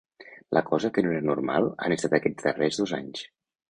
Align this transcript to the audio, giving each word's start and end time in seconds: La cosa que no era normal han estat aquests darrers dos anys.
La 0.57 0.63
cosa 0.69 0.91
que 0.95 1.03
no 1.05 1.13
era 1.17 1.23
normal 1.27 1.71
han 1.87 1.97
estat 1.99 2.19
aquests 2.23 2.51
darrers 2.51 2.85
dos 2.85 2.99
anys. 3.03 3.29